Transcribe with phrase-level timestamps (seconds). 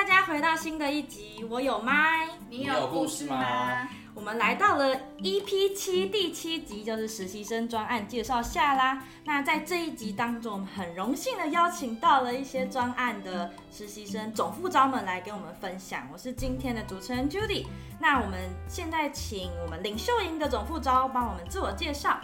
[0.00, 3.86] 大家回到新的一集，我有麦，你有故事吗？
[4.14, 9.04] 我们来到了 EP 七第七集，就是实习生专案介绍下啦。
[9.24, 16.08] 那在这一集当中，我们很荣幸的邀请到了一些专案的实习生总副招们来跟我们分享。
[16.10, 17.66] 我是今天的主持人 Judy。
[18.00, 22.18] 那我们现在请我们领袖营的总副招帮我们自我介绍。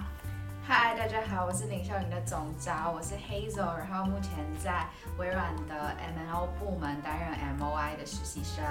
[0.68, 4.84] 嗨，大家好，我是领秀营的总招，我是 Hazel，然后目前在
[5.16, 8.64] 微软的 M&O 部门担任 MOI 的实习生。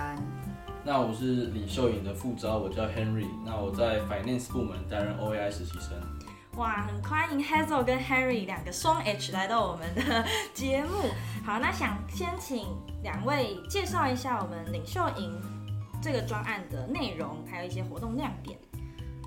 [0.84, 5.92] 那我是领秀营的副招，我叫 Henry，那我在 Finance 部门担任 OAI 实习生。
[6.58, 11.10] 哇，很欢迎 Hazel 跟 Henry 两个双 H 来到我们的节目。
[11.46, 12.68] 好，那想先请
[13.04, 15.42] 两位介绍一下我们领袖营
[16.02, 18.60] 这个专案的内容，还有一些活动亮点。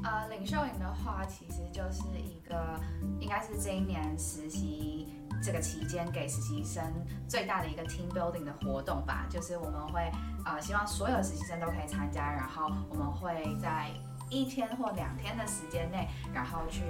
[0.05, 2.81] 呃，领袖营的话，其实就是一个，
[3.21, 5.09] 应该是这一年实习
[5.43, 6.83] 这个期间给实习生
[7.29, 9.27] 最大的一个 team building 的活动吧。
[9.29, 10.11] 就是我们会，
[10.45, 13.91] 呃，希望所有实习生都可以参加，然后我们会在
[14.31, 16.83] 一天或两天的时间内，然后去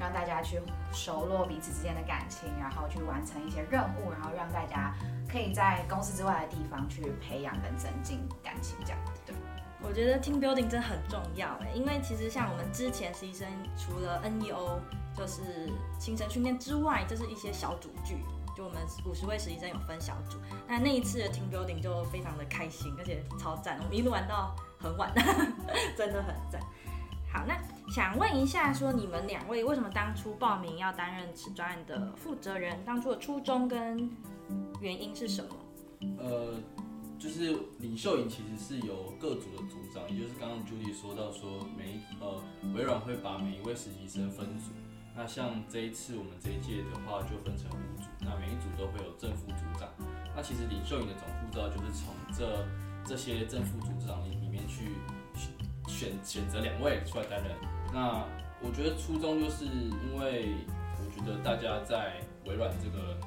[0.00, 4.94] 让大家去熟络彼此之间的感情，然后去完成一些任务，然后让大家
[5.28, 9.34] 可以在公司之外的地方去培养跟增进感情，这样对。
[9.86, 13.46] 我觉得 team building 真的很重要哎，因为其实像我们之前实习生
[13.76, 14.80] 除了 NEO
[15.16, 18.16] 就是行程训练之外，就是一些小组剧，
[18.56, 25.12] 就我们五十位实习生有分小组，那那一次的 team building 就非常的开心，而且超赞，我们一路玩到很晚，
[25.96, 26.60] 真的很赞。
[27.32, 27.56] 好，那
[27.92, 32.84] 想问一下，说你们两位为什么当初报名要担任此专案的负责人？
[32.84, 34.10] 当初的初衷跟
[34.80, 35.50] 原因是什么？
[36.18, 36.54] 呃。
[37.24, 42.38] 就是领袖营其实是由各组的组长，也就是刚刚 Judy 说到说每一呃
[42.74, 44.72] 微软会把每一位实习生分组，
[45.16, 49.88] 那像这一次我们这一届的话就分成五组，那每一组都会有正副组长，
[50.36, 52.62] 那其实领袖营的总副召就是从这
[53.06, 54.92] 这些正副组长里里面去
[55.88, 57.56] 选选择两位出来担任。
[57.90, 58.22] 那
[58.60, 60.56] 我觉得初衷就是因为
[61.00, 63.18] 我觉得大家在微软这个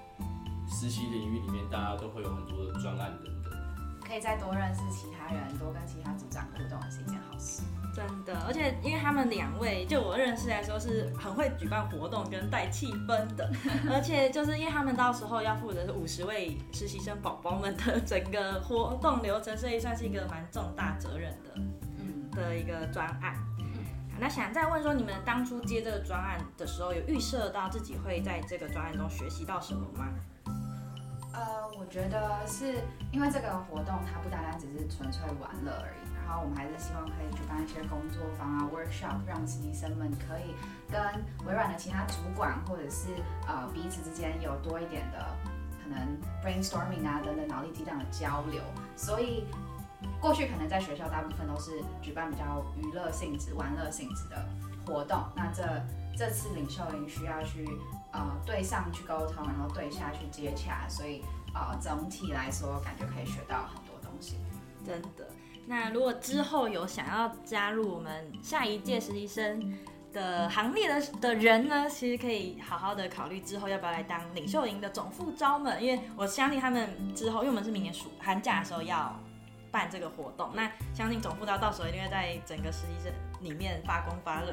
[0.70, 3.37] 实习领域里面，大家都会有很多的专案的。
[4.08, 7.64] 可以再多认识其他人，多跟其他组长互动，是一件好事。
[7.94, 13.52] 真的，而且因为他们两位，就我认识来说，是很会举办活动跟带气氛的。
[13.92, 21.52] 而且就是因为他们到时候要负责是五十位实习生宝宝们的 整个活动流程，所以算是一个蛮重大责任的，
[21.98, 23.36] 嗯，的一个专案。
[24.20, 30.08] 那想再问说，你们当初接这个专案的时候，有预设到自己会在这个专案中学习到什么吗？
[31.38, 32.82] 呃，我觉得是
[33.12, 40.56] 因为这个活动它不单单只是纯粹玩乐而已，然后我们还是希望可以举办一些工作坊啊、workshop，让实习生们可以
[40.92, 41.00] 跟
[41.46, 43.10] 微软的其他主管或者是
[43.48, 45.28] 呃彼此之间有多一点的
[45.84, 48.60] 可能 brainstorming 啊等等脑力激荡的交流。
[48.96, 49.46] 所以
[50.20, 54.44] 过去可能在学校大部分都是举办比较娱乐性质、玩乐性质的
[54.88, 55.64] 活动，那这
[56.18, 57.68] 这次领袖营需要去。
[58.14, 61.22] 呃，对上去沟通，然后对下去接洽，所以
[61.54, 64.38] 呃，总体来说感觉可以学到很多东西。
[64.84, 65.28] 真的。
[65.68, 69.78] 那如果之后有想要加入我们下一届实习生
[70.14, 79.20] 的行列的的人呢，其实可以好好的考虑之后要不要来当领袖营的总副招们，因为我相信他们之后，因为我们是明年暑寒假的时候要
[79.78, 84.52] 办这个活动，那相信总副招到时候一定会在整个实习生里面发光发热。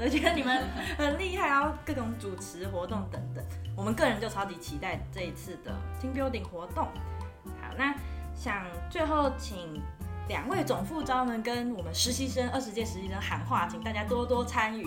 [0.00, 0.64] 我觉得你们
[0.98, 3.44] 很厉害，然后各种主持活动等等，
[3.76, 6.86] 我们个人就超级期待这一次的 team building 活动。
[7.62, 7.94] 好，那
[8.34, 9.80] 想最后请
[10.26, 14.84] 两位总副招们跟我们实习生二十届实习生喊话，请大家多多参与。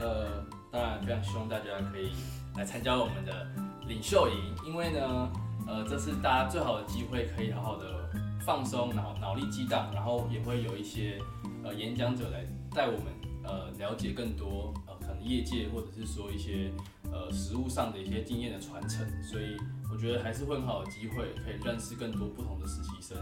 [0.00, 0.42] 呃，
[0.72, 2.14] 当然非常希望大家可以
[2.56, 3.46] 来参加我们的
[3.86, 5.30] 领袖营，因为呢，
[5.68, 8.03] 呃，这是大家最好的机会，可以好好的
[8.44, 11.18] 放松脑脑力激荡，然后也会有一些
[11.62, 13.12] 呃演讲者来带我们。
[13.46, 16.72] 呃，了解更多呃，可能业界或者是说一些
[17.12, 19.60] 呃实务上的一些经验的传承，所以
[19.92, 23.18] 我觉得还是会很好的机会，可以认识更多不同的实习生。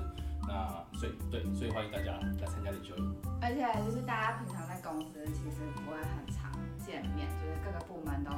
[0.46, 3.16] 那所以对，所以欢迎大家来参加领袖营。
[3.42, 8.30] 而且就是大家平常在公司其实不会很常见面，就是各个部门都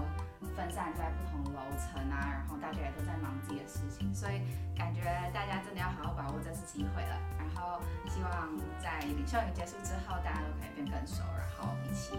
[0.56, 4.40] 分散在不同楼层啊，然后大家也都在忙自己的事情，所以
[8.08, 8.50] 希望
[8.82, 11.74] 在领袖营结束之后，大家都可以变更熟，然后。
[11.90, 12.10] 一起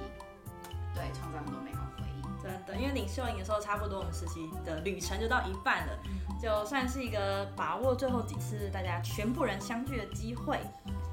[0.94, 6.00] 对创造很多美好回忆，真的，因为领袖营的时候差不多，我们实习的旅程就到一半了，
[6.42, 10.60] 就算是一个把握最后几次大家全部人相聚的机会，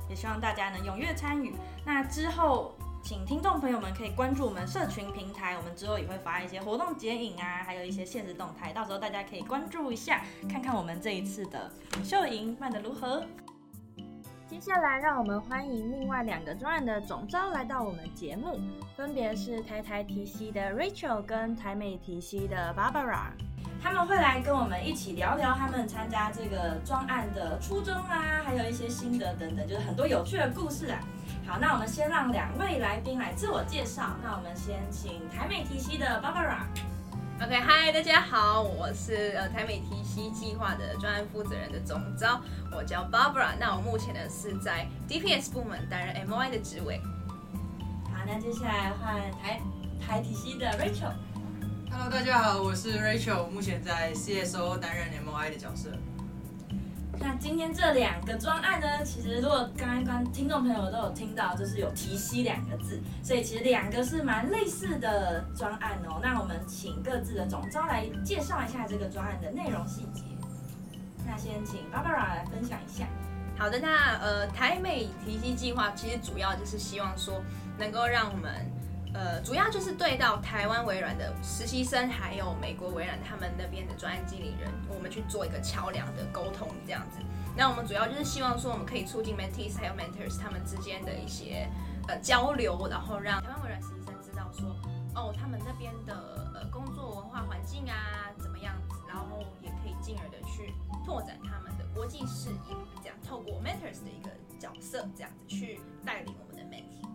[0.08, 1.56] 也希望大家能踊跃参与。
[1.84, 2.72] 那之后
[3.02, 13.25] 请听众朋友们可以关注我们社群平台，我们之后也会发一些活动剪影啊，还有一些限时动态，到时候大家可以关注一下，看看我们这一次的领袖营办得如何。
[14.52, 18.60] 接下来，让我们欢迎另外两个专案的总召来到我们节目，
[18.94, 23.31] 分别是台台提携的 Rachel 跟台美提携的 Barbara。
[23.82, 31.00] 他们会来跟我们一起聊聊他们参加这个专案的初衷啊，还有一些心得等等，就是很多有趣的故事啊。
[31.46, 34.10] 好，那我们先让两位来宾来自我介绍。
[34.22, 36.66] 那我们先请台美提携的 Barbara。
[37.44, 42.40] OK，嗨，大家好，我是呃台美 T C 计划的专案负责人的总招，
[42.70, 43.56] 我叫 Barbara。
[43.58, 47.00] 那我目前呢是在 DPS 部门担任 MOI 的职位。
[48.04, 49.60] 好，那接下来换台
[50.00, 51.14] 台体系的 Rachel。
[51.90, 55.90] Hello，大家好，我是 Rachel，目前在 CSO 担任 MOI 的角色。
[57.24, 66.19] 那今天这两个专案呢，其实如果刚刚听众朋友都有听到，就是有提息两个字，所以其实两个是蛮类似的专案哦。
[66.20, 70.24] 那我们请各自的总召来介绍一下这个专案的内容细节。
[71.24, 73.06] 那先请 Barbara 来分享一下。
[73.56, 77.40] 好的，那呃台美提息计划其实主要就是希望说
[77.78, 78.50] 能够让我们。
[79.14, 87.19] 呃，主要就是对到台湾微软的实习生，还有美国微软他们那边的专案经理人，我们去做一个桥梁的沟通，这样子。
[87.55, 91.69] 那我们主要就是希望说，我们可以促进 mentees 还有 mentors 他们之间的一些
[92.09, 94.75] 呃交流，然后让台湾微软实习生知道说，
[95.14, 100.73] 哦，他们那边的呃工作文化环境啊怎么样子，然后也可以进而的去
[101.05, 107.12] 拓展他们的国际视野，这样透过 mentors 的一个角色，这样子去带领我们的 mentee。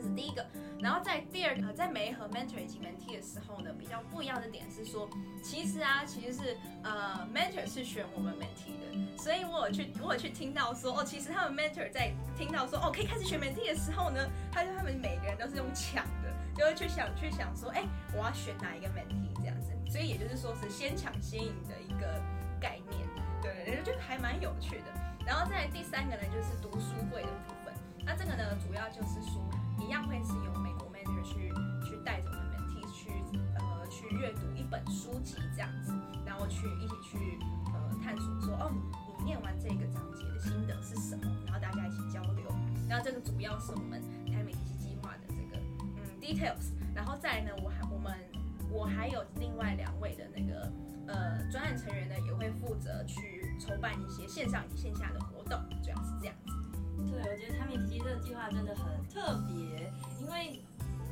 [0.00, 0.46] 是第一个，
[0.80, 5.08] 然后在第二个，在媒合 mentor 以及 mentee 的时候呢，比较不一样的点是说，
[5.42, 22.22] 其实啊，其实是呃 mentor 是选我们 mentee 的，所以我有去我有去听到说，哦，其实他们 mentor 在听到说，哦，可以开始选 mentee 的时候呢，他就他们每个人都是用抢的，就会去想去想说，哎，我要选哪一个 mentee 这样子，所以也就是说是先抢先赢的一个
[22.60, 23.08] 概念，
[23.42, 24.86] 对，我觉得还蛮有趣的。
[25.26, 27.74] 然后再第三个呢，就是读书会的部分，
[28.04, 29.40] 那这个呢，主要就是说。
[29.90, 31.52] 一样会是由美国 mentor 去
[31.82, 33.10] 去带着我们 m e 去
[33.58, 35.92] 呃去阅读一本书籍这样子，
[36.24, 37.40] 然后去一起去
[37.74, 38.70] 呃探索说哦，
[39.18, 42.44] 你念完这个章节的心得是什么，然后大家一起交流。
[42.88, 44.00] 然后这个主要是我们
[44.30, 45.60] 台美提携计划的这个
[45.96, 46.70] 嗯 details。
[46.94, 48.16] 然后再来呢，我还我们
[48.70, 50.72] 我还有另外两位的那个
[51.08, 56.52] 呃专案成员呢，也会负责去筹办一些线上以及线下的活动，主要是这样子。
[57.08, 60.60] 对，我觉得台美提携这个计划真的很特别，因为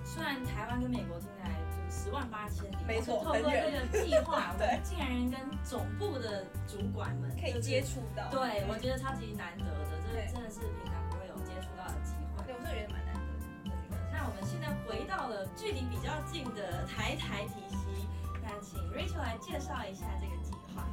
[0.05, 12.45] 虽然台湾跟美国听起来就十万八千里，没错，透过这个计划， 我们竟然跟总部的主管们可以接触到，对，我觉得超级难得的，这真的是平常不会有接触到的机会。
[12.45, 13.97] 对，我是觉得蛮难得的。
[14.13, 18.09] 那我们现在回到了距离比较近的台台体系，
[18.43, 20.85] 那请 Rachel 来介绍一下这个计划。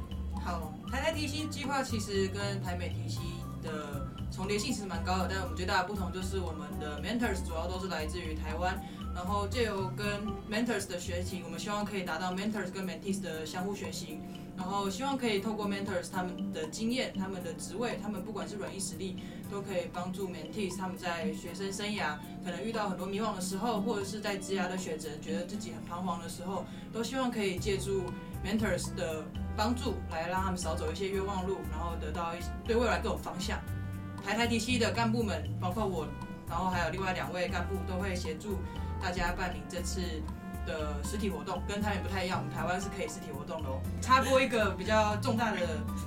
[0.44, 3.20] 好，台台提携计划其实跟台美提携
[3.66, 8.80] 的重叠性其实蛮高的，但我们最大的不同就是我们的 mentors 主要都是来自于台湾，
[9.14, 10.06] 然后借由跟
[10.50, 14.20] mentors 的学习，我们希望可以达到 mentors 跟 mentees 的相互学习，
[14.56, 19.16] 然后希望可以透过 mentors 他们的经验、他们的职位、他们不管是软硬实力，
[19.50, 28.04] 都可以帮助 mentees 他们在学生生涯可能遇到很多迷惘的时候，或者是在职涯的选择觉得自己很彷徨的时候，都希望可以借助
[28.44, 29.24] mentors 的
[29.56, 33.60] 帮助来让他们少走一些冤枉路，然后得到一些对未来更有方向。
[34.24, 36.06] 台台提携的干部们，包括我，
[36.48, 38.58] 然后还有另外两位干部，都会协助
[39.00, 40.00] 大家办理这次
[40.66, 41.62] 的实体活动。
[41.66, 43.80] 跟台北不太一样，我们台湾是可以实体活动的哦。
[44.02, 45.58] 插播一个比较重大的，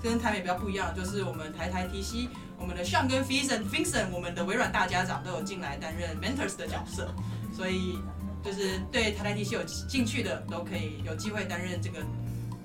[0.04, 7.10] 跟台北比较不一样，就是我们台台 T C，，我们的 Sean 跟 Vincent Vincent，我们的微软大家长都有进来担任 Mentors 的角色，
[7.54, 7.98] 所以
[8.44, 12.00] 就是对台台 T C 有兴趣的，都可以有机会担任这个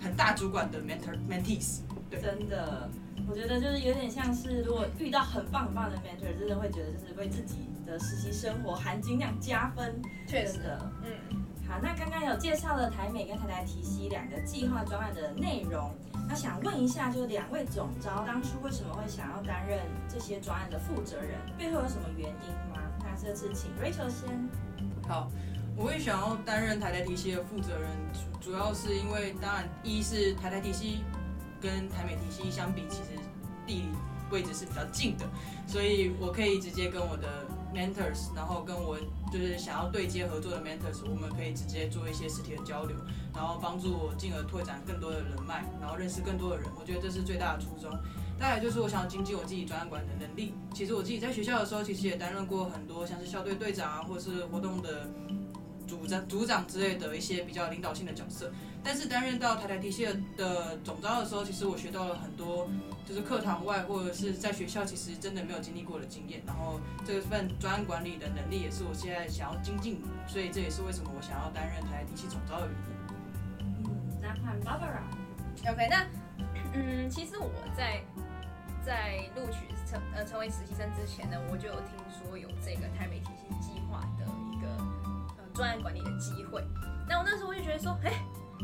[0.03, 1.81] 很大主管的 Mentor Mentees。
[2.11, 2.91] 对，真的。
[3.27, 9.95] 我觉得就是有点像是，如果遇到很棒很棒的 mentor，真的会觉得就是为自己的实习生活含金量加分。
[10.27, 11.43] 确实的，嗯。
[11.69, 15.91] 好，那刚刚有介绍了台美跟台台提携两个计划专案的内容，
[16.29, 21.39] 那想问一下，就是两位总招当初为什么会想要担任这些专案的负责人？
[21.59, 22.81] 背后有什么原因吗？
[23.01, 24.49] 那这次请 Rachel 先。
[25.09, 25.31] 好，
[25.77, 30.99] 我会想要担任台台提携的负责人，主主要是因为，当然一是台台提携。
[31.63, 33.19] 跟台美提携相比，其实
[33.67, 33.89] 地理
[34.31, 35.25] 位置是比较近的，
[35.67, 37.27] 所以我可以直接跟我的
[37.75, 38.97] mentors，然后跟我
[39.33, 42.97] 就是想要对接合作的 mentors，我们可以直接做一些实体的交流，
[43.35, 46.67] 然后帮助我进而拓展更多的人脉，然后认识更多的人。
[46.79, 47.91] 我觉得这是最大的初衷。
[48.39, 50.55] 再来就是我想要精进我自己专案管的能力。
[50.73, 55.09] 其实我自己在学校的时候，其实也担任过很多像是校队队长啊，或者是活动的
[55.87, 58.53] 组长、组长之类的一些比较领导性的角色。
[58.85, 62.69] 但是担任到台台体系的总招的时候，其实我学到了很多，
[63.07, 66.43] 就是课堂外或者是在学校其实真的没有经历过的经验。
[66.47, 73.89] 然后这份专案管理的能力也是我现在想要精进，所以这也是为什么我想要担任台台体系总招的原因。
[73.89, 75.01] 嗯，那看 Barbara。
[75.73, 76.07] OK，那
[76.75, 78.03] 嗯，其实我在
[78.85, 84.69] 在录取成呃成为实习生之前呢，我就有听说有这个台美体系计划的一个
[85.39, 86.63] 呃专案管理的机会。
[87.09, 88.13] 那我那时候我就觉得说，哎，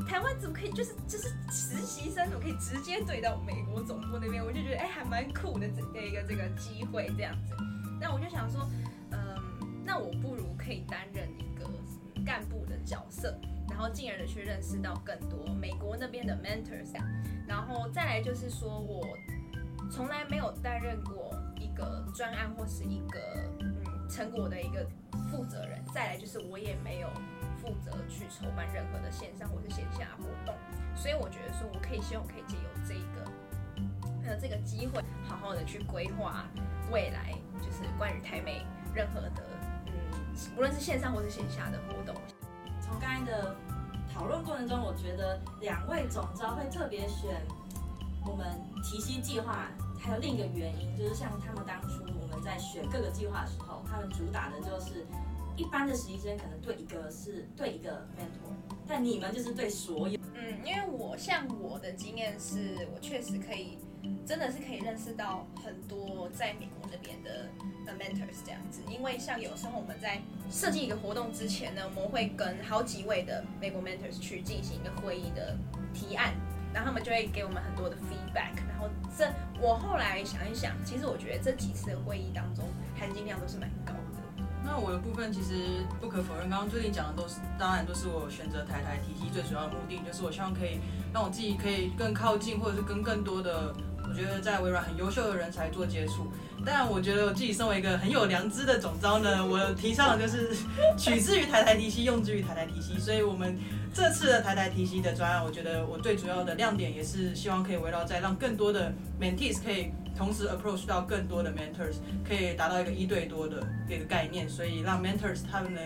[0.07, 4.45] 台湾怎么可以就是就是实习生怎么可以直接对到美国总部那边？
[4.45, 7.55] 我就觉得哎，还蛮酷的这一个这个机会这样子。
[8.01, 8.69] 那我就想说，
[9.11, 9.37] 嗯，
[9.85, 11.69] 那我不如可以担任一个
[12.25, 13.39] 干部的角色。
[13.71, 17.01] 然后进而的去认识到更多美国那边的 mentors，
[17.47, 19.17] 然后再来就是说我
[19.91, 23.19] 从来没有担任过一个专案或是一个
[23.61, 23.75] 嗯
[24.11, 24.87] 成果的一个
[25.31, 27.09] 负责人，再来就是我也没有
[27.61, 30.55] 负责去筹办任何的线上或是线下活动，
[30.97, 33.31] 所以我觉得说我可以希望可以借由这个
[34.27, 36.47] 呃这个机会，好好的去规划
[36.91, 38.65] 未来，就是关于台美
[38.95, 39.31] 任何的
[39.87, 39.93] 嗯
[40.57, 42.15] 无论是线上或是线下的活动。
[42.81, 43.55] 从刚才的
[44.13, 47.41] 讨论过程中，我觉得两位总召会特别选
[48.27, 48.47] 我们
[48.83, 55.07] 提携计划，还有另一个原因就是，像他们当初我们在选各个计划的时候，他们主打的就是
[55.61, 58.55] 一般的实习生可能对一个是对一个 mentor，
[58.89, 60.19] 但你们就是对所有。
[60.35, 63.79] 嗯，因为我像我的经验是，我确实可以。
[64.25, 67.47] 真的是可以认识到很多在美国那边的
[67.85, 70.19] 的 mentors 这样子，因为像有时候我们在
[70.51, 75.55] 设计一个活动之前呢，我们会跟好几位的美国 mentors 去进行一个会议的
[75.93, 76.33] 提案，
[76.73, 78.89] 然后他们就会给我们很多的 feedback，然后
[79.19, 82.65] 这我后来想一想，其实我觉得这几次的会议当中
[82.99, 83.93] 含金量都是蛮高。
[84.65, 90.79] 那我的部分其实不可否认，刚刚最近讲的都是，当然都是我选择台台体系最主要的目的，就是我希望可以
[91.13, 93.75] 让我自己可以更靠近，或者是跟更多的。
[94.03, 96.27] 我觉得在微软很优秀的人才做接触，
[96.67, 100.51] 但我觉得我自己身为一个很有良知的总招呢，我提倡的就是
[100.97, 102.99] 取之于台台体系，用之于台台体系。
[102.99, 103.57] 所以，我们
[103.93, 115.81] 这次的台台 TC 的专案，我觉得我最主要的亮点也是希望可以围绕在让更多的 mentees 可以同时 approach 到更多的 mentors，可以达到一个一对多的一个概念，所以让 mentors 他们呢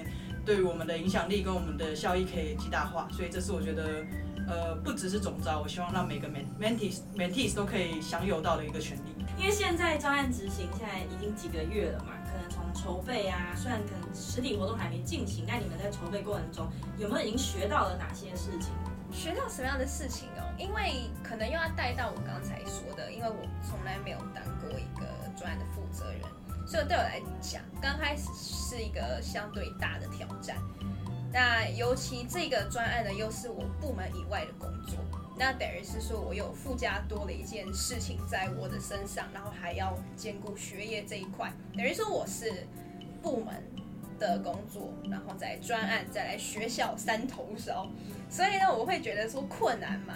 [0.44, 3.08] 对于我们的影响力跟我们的效益可以极大化。
[3.10, 4.04] 所以，这是我觉得。
[4.46, 9.24] 呃，不只是总招，我希望让每个 mentees mentees 都可以享有到的一个权利。
[9.38, 12.12] 因为现在专案执行现在已经几个月了嘛，
[12.48, 18.70] 从筹备啊，虽然可能实体活动还没进行，但你们在筹备过程中有没有已经学到了哪些事情？
[19.12, 20.42] 学到什么样的事情哦？
[20.58, 26.22] 因为可能又要带到我刚才说的，因为我从来没有当过一个专案的负责人，
[26.66, 30.56] 所以对我来讲，刚开始是一个相对大的挑战。
[31.32, 34.96] 那尤其这个专案呢，又是我部门以外的工作，
[35.36, 42.66] 那等于是说我有附加多了一件事情在我的身上，然后还要兼顾学业这一块，等于说我是
[43.22, 43.54] 部门
[44.18, 47.88] 的工作，然后在专案再来学校三头烧，
[48.30, 50.14] 所以呢，我会觉得说困难嘛。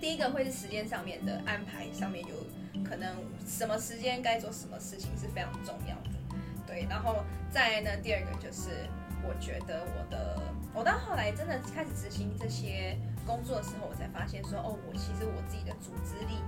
[0.00, 3.16] 第一个会是时间上面的安排上面有可能
[3.46, 6.18] 什么时间该做什么事情是非常重要的，
[6.66, 8.88] 对，然后再呢，第二个就是。
[9.26, 10.38] 我觉得我的，
[10.74, 12.94] 我到后来真的开始执行这些
[13.26, 16.38] 工作的时候，我才发现说，哦，我其实我自己的组织力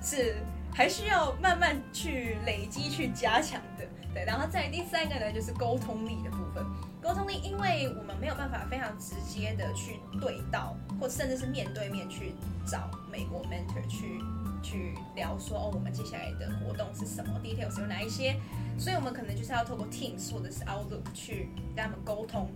[0.00, 0.36] 是
[0.72, 3.84] 还需要慢慢去累积、去加强的。
[4.14, 6.64] 对，然后再第三个呢，就是沟通力的部分。
[7.00, 12.34] 沟通力，因为我们没有办法非常直接的去对到，或甚至是面对面去
[12.66, 14.20] 找美国 mentor 去。
[14.64, 18.36] 去聊说哦，我们接下来的活动是什么，details 有哪一些，
[18.78, 22.48] 所以我们可能就是要透过 Teams 或者是 Outlook 去跟他们沟通。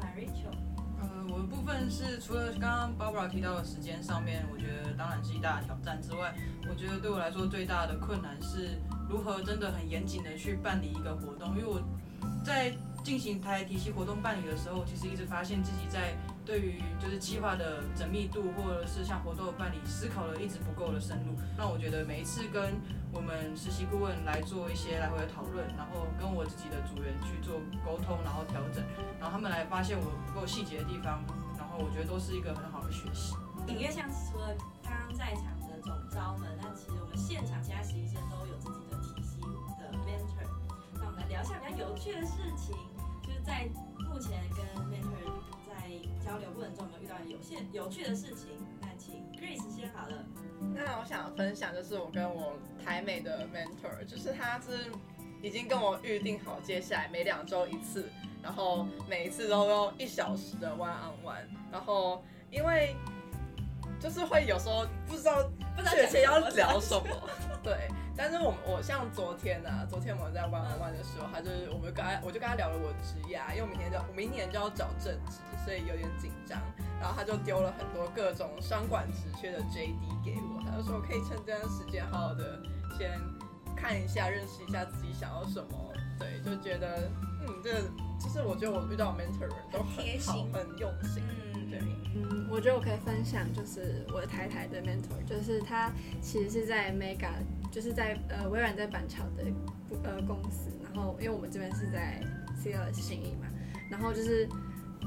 [0.00, 0.50] 那 Rachel，
[1.34, 6.32] 我的部分是除了刚刚 Barbara 提到的时间上面，我觉得当然是一大挑战之外，
[6.70, 11.82] 我觉得对我来说最大的困难是如何真的很严谨的去办理一个活动，因为我
[12.44, 12.72] 在
[13.04, 16.16] 进行台体系活动办理的时候，其实一直发现自己在。
[16.44, 21.32] 对于就是计划的缜密度，或者是像活动的办理，思考的一直不够的深入。
[21.56, 22.76] 那我觉得每一次跟
[23.10, 28.84] 我们实习顾问来做一些来回的讨论，然后跟我自己的组员去做沟通，然后调整，
[29.18, 31.24] 然后他们来发现我不够细节的地方，
[31.56, 33.32] 然后我觉得都是一个很好的学习。
[33.66, 34.52] 因为像除了
[34.84, 39.40] 刚刚在场的总招们，那其实我们现场其他实习生都有自己的体系
[39.80, 40.44] 的 mentor。
[41.00, 42.76] 那我们来聊一下比较有趣的事情，
[43.44, 43.68] 在
[44.08, 45.74] 目前跟 mentor 在。
[46.24, 48.48] 交流过程中有没有遇到有些有趣的事情？
[48.80, 50.24] 那请请 Grace 先好了。
[50.74, 54.90] 那我想分享就是我跟我台美的 mentor，就是他是
[55.42, 58.08] 已经跟我预定好接下来每两周一次，
[58.42, 62.96] 然后每一次都用一小时的 one on one，然后因为
[64.00, 65.42] 就是会有时候不知道
[65.90, 67.28] 确切要聊什么，
[67.62, 67.86] 对。
[68.16, 76.58] 但是我我像昨天呢、啊，昨天我们在玩玩玩的时候，他就是我们跟他我就跟他聊了我的职业啊，因为我明天就我明年就要找正职，所以有点紧张。
[77.00, 82.62] 然后他就丢了很多各种商管职缺的 JD 给我，他就说我可以趁这段时间好好的
[82.96, 83.20] 先
[83.76, 85.92] 看一下，认识一下自己想要什么。
[86.18, 87.10] 对，就觉得
[87.42, 87.80] 嗯，这个
[88.20, 91.22] 就是我觉得我遇到 mentor 人都很好，很用心。
[91.52, 91.80] 嗯，对，
[92.14, 95.90] 嗯，我觉得我可以分享，就是我的台台的 mentor，就是他
[96.22, 97.32] 其实是在 Mega。
[97.74, 99.42] 就是在呃微软在板桥的
[100.04, 102.22] 呃公司，然后因为我们这边是在
[102.62, 103.48] CLS 信义嘛，
[103.90, 104.48] 然后就是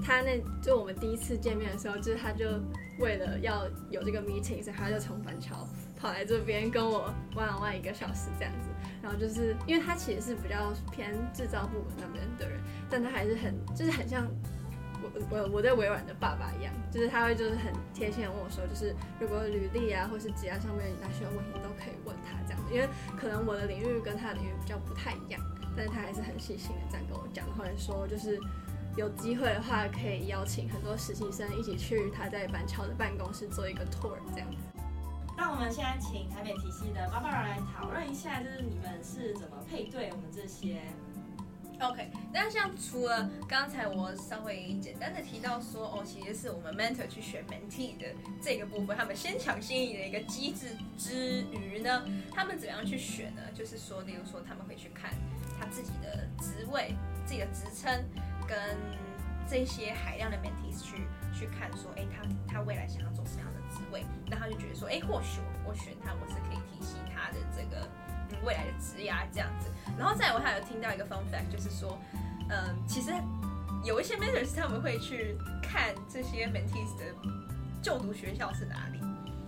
[0.04, 2.60] 他那就我们第一次见面的时候，就是他就
[3.00, 8.68] 为了要有这个 meeting，所以他就从板桥跑来这边跟我 one on one 一个小时这样子，
[9.02, 12.60] 然后就是因为他其实是比较偏制造部门那边的人，
[12.90, 14.28] 但他还是很就是很像。
[15.30, 25.42] 我我在微软的爸爸一样，就是他会就是很贴心的问我说，就是如果履历啊或是职涯上面哪需要问题都可以问他这样子，因为可能我的领域跟他的领域比较不太一样，
[25.76, 28.40] 但是他还是很细心的这样跟我讲，或者说就是
[28.96, 34.58] 有机会的话可以邀请很多实习生一起去他在板桥的办公室做一个 tour 这样子。
[35.38, 40.82] 那我们现在请台美体系的 Barbara 来讨论一下，就是你们是怎么配对我们这些。
[41.80, 48.08] OK，那像除了刚才我稍微简单的提到说，哦，其实是我们 mentor 去选 mentee 的
[48.42, 52.04] 这个部分，他们先抢先赢的一个机制之余呢，
[52.34, 53.44] 他们怎么样去选呢？
[53.54, 55.12] 就是说，例如说他们会去看
[55.60, 58.04] 他自己的职位、自己的职称，
[58.48, 58.58] 跟
[59.48, 67.88] 这些海量的 mentees 去去看说，哎，他他未来想要做什么样的职位，那他就觉得说，哎，或许我选他，我是可以提携他的这个。
[68.44, 71.98] 未来的职涯这样子，然后再我还有听到一个 fun fact，就是说，
[72.50, 73.12] 嗯，其实
[73.84, 77.06] 有一些 mentors 他们会去看这些 mentees 的
[77.82, 79.00] 就读学校是哪里。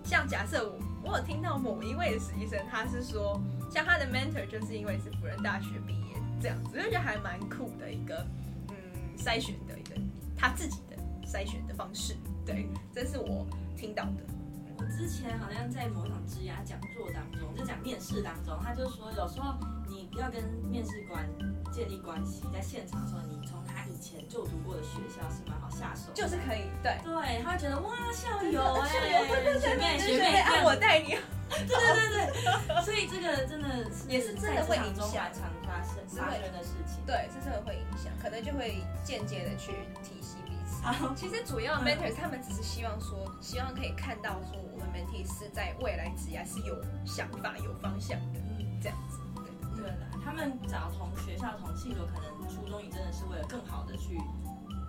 [0.03, 3.39] 像假设我我有听到某一位实习生，他是说，
[3.71, 8.25] 像他的 mentor 就是因为是辅仁大学毕业这样子，我就觉得还蛮酷的一个，
[8.69, 8.75] 嗯，
[9.17, 9.95] 筛选的一个
[10.35, 12.15] 他自己的筛选的方式。
[12.45, 13.45] 对，这是我
[13.77, 14.38] 听到的。
[14.79, 19.53] 我之前好像在某场职涯讲座当中，就讲面试当中，他就说有时候
[19.89, 21.27] 你要跟面试官
[21.69, 26.95] 建立关系，在现场的时候，你从他以前就读过的学校是蛮好下手，就是可以，对。
[27.03, 31.09] 对，他会觉得哇校友哎，校友对对 对，学妹学妹，让我带你，
[31.49, 35.27] 对对对对，所以这个真的是也是真的会影响。
[35.35, 40.38] 常发生发生的事情，对，是真的会影响，可能就会间接的去提携
[40.81, 41.15] 彼此。
[41.15, 44.59] 其实主要 mentors 他们只是希望说，希望可以看到说。
[44.91, 49.19] mentee 是在未来职业是有想法、有方向的，嗯这样子。
[49.35, 54.19] 对对了，他们找同学校同系的，可能初衷也真的是为了更好的去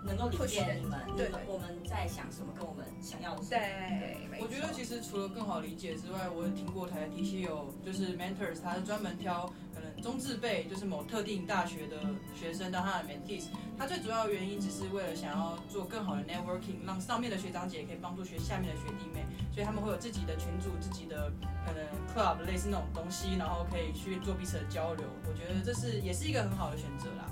[0.03, 3.44] 能够理解你们，对，对，我们在想什么，跟我们想要的。
[3.44, 9.53] 对，我觉得其实除了更好理解之外，我也听过台体系有就是 mentors，他是专门挑。
[10.00, 11.96] 中字辈就是某特定大学的
[12.34, 13.44] 学生当他的 mentees，
[13.78, 21.30] 他最主要的原因只是为了想要做更好的 networking，让上面的学长姐可以帮助学下面的学弟妹，所以他们会有自己的群组、自己的
[21.66, 21.84] 可能
[22.14, 25.06] club 类似那种东西，然后可以去做彼此的交流。
[25.28, 27.26] 我觉得这是也是一个很好的选择啦。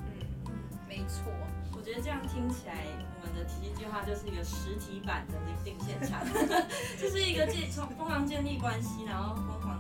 [0.47, 0.53] 嗯，
[0.89, 1.33] 没错，
[1.77, 2.85] 我觉得这样听起来，
[3.21, 6.25] 我们的体系计划就是一个实体版的灵性现场，
[7.01, 9.35] 就是一个建从疯狂建立关系，然后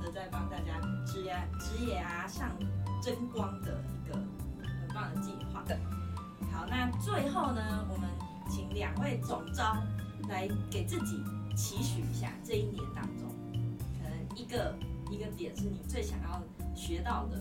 [0.08, 2.50] 的在帮大家职业职业啊上。
[3.00, 4.14] 争光的一个
[4.60, 5.62] 很棒的计划。
[5.68, 5.76] 对，
[6.52, 8.10] 好，那最后呢，我们
[8.50, 9.76] 请两位总招
[10.28, 11.22] 来给自己
[11.56, 13.32] 期许一下这一年当中，
[14.02, 14.76] 可能一个
[15.12, 16.42] 一个点是你最想要
[16.74, 17.40] 学到的。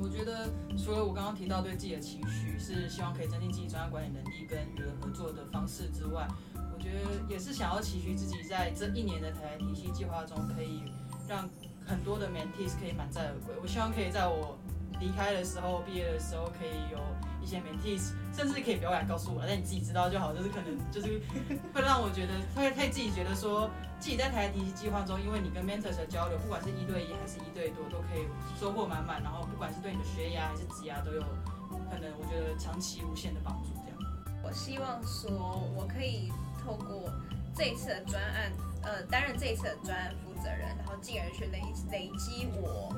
[0.00, 0.48] 我觉得
[0.78, 10.84] 除了我刚刚提到对自己的期许是希望可以增进自己专业管理能力跟与人合作的方式之外，我觉得也是想要期许自己在这一年的台台体系计划中，可以
[11.28, 11.46] 让
[11.86, 13.54] 很多的 mentees 可以满载而归。
[13.62, 14.58] 我希望可以在我
[15.00, 16.98] 离开的时候，毕业的时候，可以有
[17.42, 20.32] 一些 mentees，甚至可以不要来告诉我，但你自己知道就好。
[20.32, 21.20] 就是可能就是
[21.72, 29.22] 会让我觉得，会会自己觉得说，自己在台体系计划中，因为你跟 mentors 的交流，不管是一对一还是一对多，都可以收获满满。
[29.22, 31.20] 然后不管是对你的学业还是职业，都有
[31.90, 33.70] 可能我觉得长期无限的帮助。
[33.82, 34.12] 这样，
[34.44, 35.30] 我希望说
[35.74, 36.30] 我可以
[36.62, 37.10] 透过
[37.56, 42.94] 这一次的专案，呃，担任这一次的专案责任，然后进而去累累积我。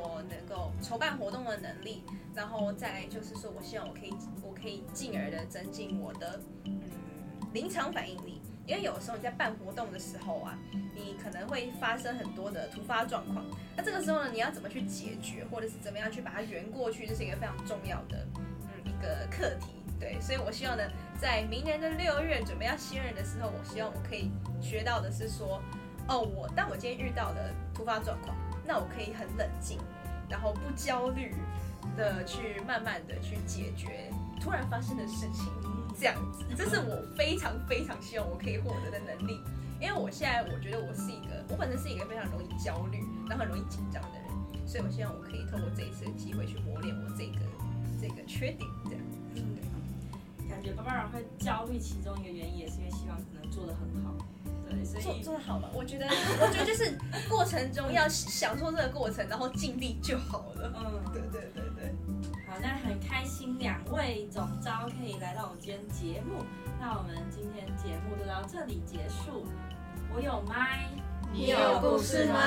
[0.00, 6.80] 我能够筹办活动的能力，然后再就是说，我希望我可以，我可以进而的增进我的嗯
[7.52, 10.56] 临场反应力，因为有时候你在办活动的时候啊，
[10.94, 13.44] 你可能会发生很多的突发状况。
[13.76, 19.74] 那这个时候呢，你要怎么去解决，或者是怎么样去把它圆过去，这是一个非常重要的嗯一个课题。
[19.98, 20.84] 对，所以我希望呢，
[21.20, 25.60] 在明年的六月准备要新人的时候，我希望我可以学到的是说，
[26.08, 29.78] 哦，我当我今天遇到的突发状况，那我可以很冷静，
[30.28, 31.34] 然后不焦虑
[31.96, 35.46] 的去慢慢的去解决突然发生的事情。
[36.00, 39.40] 这样子，这是我非常非常希望我可以获得的能力，
[39.80, 44.30] 因为我现在我觉得我是一个，我本身是一个非常容易焦虑，然后很容易紧张的人，
[44.64, 47.40] 所以我希望我可以透过这一次的机会去磨练我这个
[48.00, 49.00] 这个缺点，这样。
[49.34, 49.58] 嗯，
[50.48, 54.14] 感觉 Barbara 会焦虑，其中一个原因也是因为希望能做得很好，
[54.82, 60.72] 对，所以做做得好吧，我觉得我觉得就是过程中要享受这个过程，然后尽力就好了。
[60.76, 61.94] 嗯，对对对对。
[62.48, 66.44] 好，那很开心两位总招可以来到我们今天节目。
[66.80, 69.46] 那我们今天节目就到这里结束。
[70.14, 70.88] 我有麦，
[71.32, 72.38] 你有故事吗？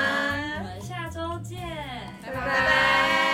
[0.58, 1.60] 我们下周见，
[2.20, 2.34] 拜拜。
[2.34, 3.31] 拜拜。